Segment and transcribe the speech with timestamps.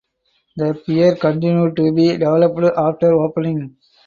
[0.57, 3.75] The pier continued to be developed after opening.